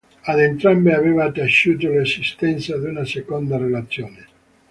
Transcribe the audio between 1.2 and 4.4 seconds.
taciuto l'esistenza di una seconda relazione.